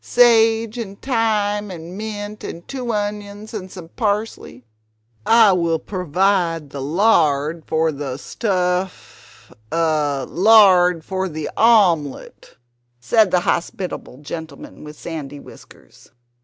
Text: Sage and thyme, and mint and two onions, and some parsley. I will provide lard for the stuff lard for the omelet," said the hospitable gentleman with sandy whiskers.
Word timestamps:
Sage 0.03 0.79
and 0.79 0.99
thyme, 0.99 1.69
and 1.69 1.95
mint 1.95 2.43
and 2.43 2.67
two 2.67 2.91
onions, 2.91 3.53
and 3.53 3.69
some 3.71 3.89
parsley. 3.89 4.65
I 5.27 5.51
will 5.53 5.77
provide 5.77 6.73
lard 6.73 7.63
for 7.67 7.91
the 7.91 8.17
stuff 8.17 9.53
lard 9.71 11.05
for 11.05 11.29
the 11.29 11.51
omelet," 11.55 12.57
said 12.99 13.29
the 13.29 13.41
hospitable 13.41 14.17
gentleman 14.23 14.83
with 14.83 14.97
sandy 14.99 15.39
whiskers. 15.39 16.09